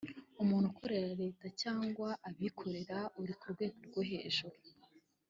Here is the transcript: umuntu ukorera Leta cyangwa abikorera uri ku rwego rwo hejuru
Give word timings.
umuntu 0.41 0.65
ukorera 0.71 1.09
Leta 1.21 1.45
cyangwa 1.61 2.09
abikorera 2.29 2.97
uri 3.21 3.33
ku 3.39 3.45
rwego 3.53 3.77
rwo 3.87 4.01
hejuru 4.11 4.57